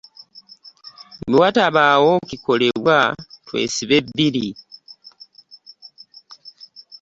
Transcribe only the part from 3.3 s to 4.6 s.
twesibe bbiri.